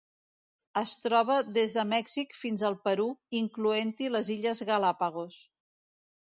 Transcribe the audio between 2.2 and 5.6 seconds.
fins al Perú, incloent-hi les Illes Galápagos.